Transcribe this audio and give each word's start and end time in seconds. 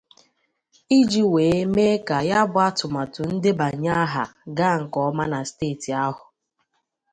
iji 0.99 1.23
wee 1.33 1.61
mee 1.73 1.95
ka 2.07 2.17
ya 2.29 2.39
bụ 2.51 2.57
atụmatụ 2.67 3.21
ndebànye 3.35 3.91
ahà 4.03 4.23
gaa 4.57 4.77
nke 4.81 4.99
ọma 5.07 5.23
na 5.31 5.39
steeti 5.49 5.89
ahụ 6.05 6.23